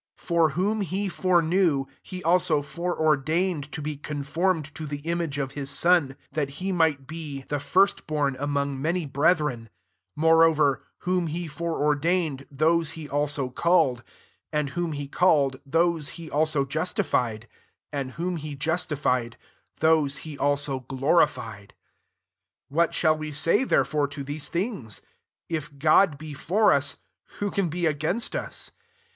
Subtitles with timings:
[0.17, 5.37] 29 For whom he foreknew, he also foreordained to be con formed to the image
[5.37, 8.43] of his Son, that he might be the first born ROMANS IX.
[8.43, 9.65] among many brethren:
[10.15, 14.01] 30 moreover, whom he foreordain ed, those he also called;
[14.51, 17.43] and whom he called, those he also justified^
[17.93, 19.37] and whom he justified,
[19.81, 21.75] those he also glorified* 31
[22.69, 25.03] What shall we say, there fore, to these things?
[25.47, 26.97] If God be £br us,
[27.37, 28.71] who can be against us